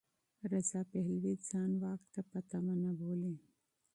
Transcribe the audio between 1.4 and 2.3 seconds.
ځان واک ته